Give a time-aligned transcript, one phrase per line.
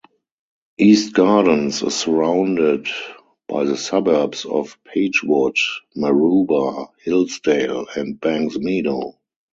[0.79, 2.87] Eastgardens is surrounded
[3.47, 5.57] by the suburbs of Pagewood,
[5.95, 9.13] Maroubra, Hillsdale and Banksmeadow.